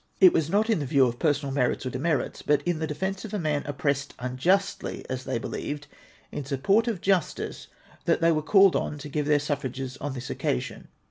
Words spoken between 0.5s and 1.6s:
in the view of personal